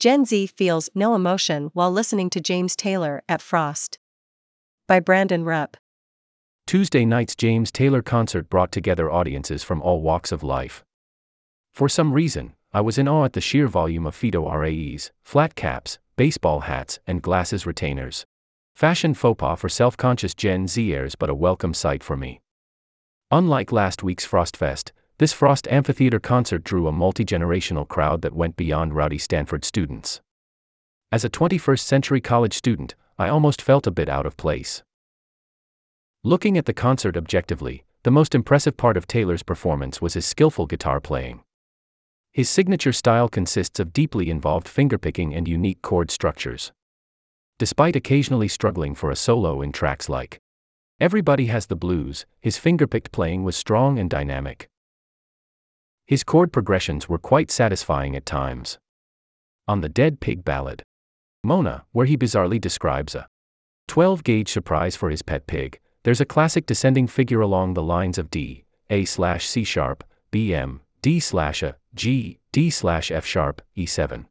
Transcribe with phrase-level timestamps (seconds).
[0.00, 3.98] Gen Z feels no emotion while listening to James Taylor at Frost.
[4.88, 5.76] By Brandon Rupp.
[6.66, 10.82] Tuesday night's James Taylor concert brought together audiences from all walks of life.
[11.74, 15.98] For some reason, I was in awe at the sheer volume of fedoras, flat caps,
[16.16, 18.24] baseball hats, and glasses retainers.
[18.74, 22.40] Fashion faux pas for self conscious Gen Zers, but a welcome sight for me.
[23.30, 28.56] Unlike last week's Frostfest, this Frost Amphitheater concert drew a multi generational crowd that went
[28.56, 30.22] beyond rowdy Stanford students.
[31.12, 34.82] As a 21st century college student, I almost felt a bit out of place.
[36.24, 40.64] Looking at the concert objectively, the most impressive part of Taylor's performance was his skillful
[40.64, 41.42] guitar playing.
[42.32, 46.72] His signature style consists of deeply involved fingerpicking and unique chord structures.
[47.58, 50.38] Despite occasionally struggling for a solo in tracks like
[50.98, 54.69] Everybody Has the Blues, his fingerpicked playing was strong and dynamic.
[56.10, 58.80] His chord progressions were quite satisfying at times.
[59.68, 60.82] On the Dead Pig ballad,
[61.44, 63.28] Mona, where he bizarrely describes a
[63.86, 68.18] 12 gauge surprise for his pet pig, there's a classic descending figure along the lines
[68.18, 70.02] of D, A slash C sharp,
[70.32, 74.26] B M, D slash A, G, D slash F sharp, E7.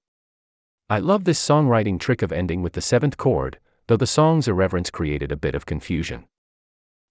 [0.89, 4.89] I love this songwriting trick of ending with the seventh chord, though the song's irreverence
[4.89, 6.25] created a bit of confusion.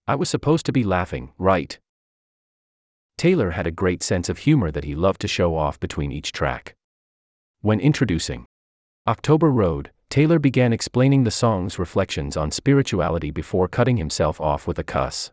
[0.07, 1.79] I was supposed to be laughing, right?
[3.19, 6.31] Taylor had a great sense of humor that he loved to show off between each
[6.31, 6.77] track.
[7.63, 8.47] When introducing
[9.09, 14.79] October Road, Taylor began explaining the song's reflections on spirituality before cutting himself off with
[14.79, 15.33] a cuss.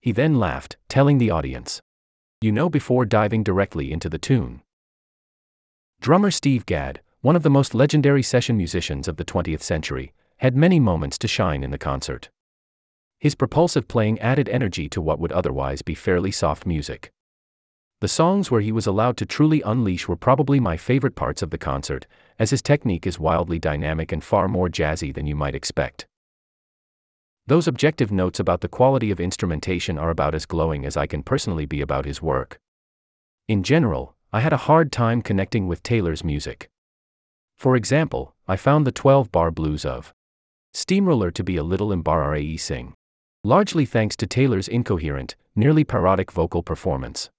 [0.00, 1.80] He then laughed, telling the audience,
[2.40, 4.62] You know, before diving directly into the tune.
[6.00, 10.56] Drummer Steve Gadd, one of the most legendary session musicians of the 20th century, had
[10.56, 12.28] many moments to shine in the concert.
[13.20, 17.10] His propulsive playing added energy to what would otherwise be fairly soft music.
[18.00, 21.50] The songs where he was allowed to truly unleash were probably my favorite parts of
[21.50, 22.06] the concert,
[22.38, 26.06] as his technique is wildly dynamic and far more jazzy than you might expect.
[27.48, 31.24] Those objective notes about the quality of instrumentation are about as glowing as I can
[31.24, 32.60] personally be about his work.
[33.48, 36.70] In general, I had a hard time connecting with Taylor's music.
[37.56, 40.14] For example, I found the 12 bar blues of
[40.72, 42.94] Steamroller to be a little embarrassing
[43.48, 47.30] largely thanks to Taylor's incoherent, nearly parodic vocal performance.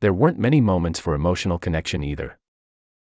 [0.00, 2.38] There weren't many moments for emotional connection either.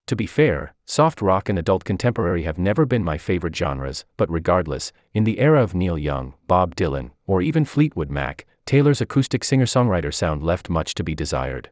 [0.07, 4.31] To be fair, soft rock and adult contemporary have never been my favorite genres, but
[4.31, 9.45] regardless, in the era of Neil Young, Bob Dylan, or even Fleetwood Mac, Taylor's acoustic
[9.45, 11.69] singer songwriter sound left much to be desired.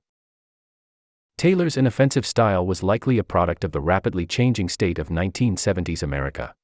[1.38, 6.54] Taylor's inoffensive style was likely a product of the rapidly changing state of 1970s America.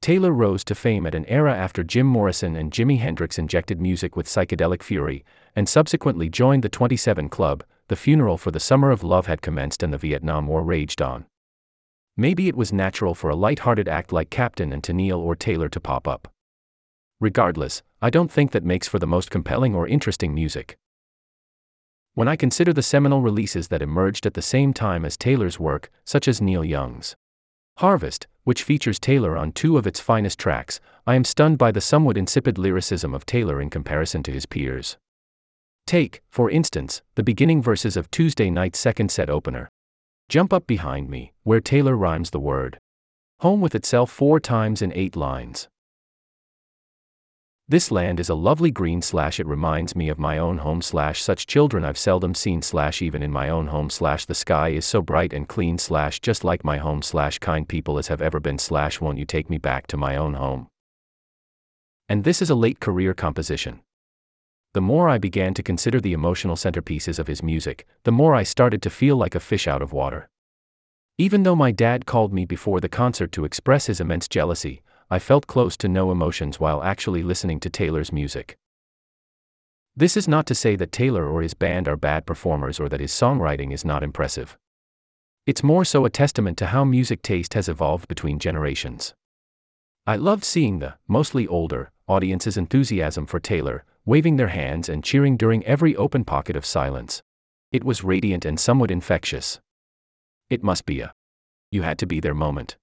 [0.00, 4.14] Taylor rose to fame at an era after Jim Morrison and Jimi Hendrix injected music
[4.16, 5.24] with psychedelic fury,
[5.54, 7.64] and subsequently joined the 27 Club.
[7.88, 11.26] The funeral for the Summer of Love had commenced and the Vietnam War raged on.
[12.16, 15.80] Maybe it was natural for a light-hearted act like Captain and Tennille or Taylor to
[15.80, 16.28] pop up.
[17.20, 20.76] Regardless, I don't think that makes for the most compelling or interesting music.
[22.14, 25.90] When I consider the seminal releases that emerged at the same time as Taylor's work,
[26.04, 27.14] such as Neil Young's
[27.78, 31.80] Harvest, which features Taylor on two of its finest tracks, I am stunned by the
[31.80, 34.96] somewhat insipid lyricism of Taylor in comparison to his peers.
[35.84, 39.68] Take, for instance, the beginning verses of Tuesday night's second set opener.
[40.28, 42.78] Jump Up Behind Me, where Taylor rhymes the word
[43.40, 45.66] home with itself four times in eight lines.
[47.68, 51.20] This land is a lovely green slash it reminds me of my own home slash
[51.20, 54.84] such children I've seldom seen slash even in my own home slash the sky is
[54.84, 58.38] so bright and clean slash just like my home slash kind people as have ever
[58.38, 60.68] been slash won't you take me back to my own home.
[62.08, 63.80] And this is a late career composition.
[64.72, 68.44] The more I began to consider the emotional centerpieces of his music, the more I
[68.44, 70.28] started to feel like a fish out of water.
[71.18, 75.20] Even though my dad called me before the concert to express his immense jealousy, I
[75.20, 78.56] felt close to no emotions while actually listening to Taylor's music.
[79.94, 83.00] This is not to say that Taylor or his band are bad performers or that
[83.00, 84.58] his songwriting is not impressive.
[85.46, 89.14] It's more so a testament to how music taste has evolved between generations.
[90.08, 95.36] I loved seeing the, mostly older, audience's enthusiasm for Taylor, waving their hands and cheering
[95.36, 97.22] during every open pocket of silence.
[97.70, 99.60] It was radiant and somewhat infectious.
[100.50, 101.12] It must be a
[101.70, 102.76] you had to be there moment.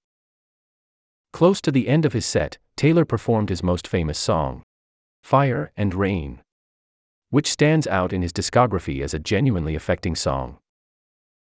[1.34, 4.62] Close to the end of his set, Taylor performed his most famous song,
[5.24, 6.42] Fire and Rain,
[7.32, 10.60] which stands out in his discography as a genuinely affecting song.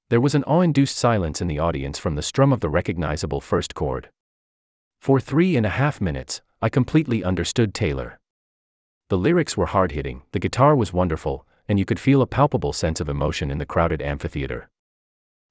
[0.09, 3.39] There was an awe induced silence in the audience from the strum of the recognizable
[3.39, 4.09] first chord.
[4.99, 8.19] For three and a half minutes, I completely understood Taylor.
[9.09, 12.73] The lyrics were hard hitting, the guitar was wonderful, and you could feel a palpable
[12.73, 14.69] sense of emotion in the crowded amphitheater.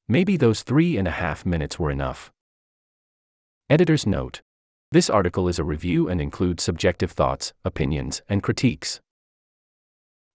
[0.08, 2.32] Maybe those three and a half minutes were enough.
[3.70, 4.42] Editor's note
[4.90, 9.00] This article is a review and includes subjective thoughts, opinions, and critiques.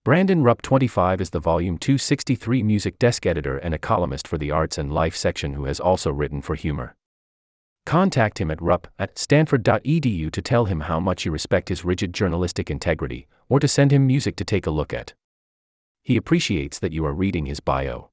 [0.04, 4.50] Brandon Rupp 25 is the Volume 263 music desk editor and a columnist for the
[4.50, 6.96] Arts and Life section who has also written for Humor.
[7.86, 12.14] Contact him at rupp at stanford.edu to tell him how much you respect his rigid
[12.14, 15.14] journalistic integrity, or to send him music to take a look at.
[16.04, 18.10] He appreciates that you are reading his bio.